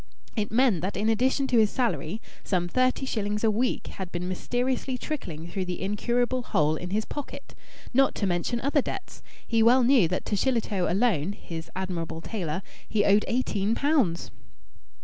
It 0.35 0.49
meant 0.49 0.81
that 0.81 0.97
in 0.97 1.09
addition 1.09 1.45
to 1.45 1.59
his 1.59 1.69
salary, 1.69 2.21
some 2.43 2.67
thirty 2.67 3.05
shillings 3.05 3.43
a 3.43 3.51
week 3.51 3.85
had 3.85 4.11
been 4.11 4.27
mysteriously 4.27 4.97
trickling 4.97 5.47
through 5.47 5.65
the 5.65 5.79
incurable 5.79 6.41
hole 6.41 6.75
in 6.75 6.89
his 6.89 7.05
pocket. 7.05 7.53
Not 7.93 8.15
to 8.15 8.25
mention 8.25 8.59
other 8.61 8.81
debts! 8.81 9.21
He 9.45 9.61
well 9.61 9.83
knew 9.83 10.07
that 10.07 10.25
to 10.25 10.35
Shillitoe 10.35 10.89
alone 10.91 11.33
(his 11.33 11.69
admirable 11.75 12.21
tailor) 12.21 12.63
he 12.89 13.05
owed 13.05 13.25
eighteen 13.27 13.75
pounds. 13.75 14.31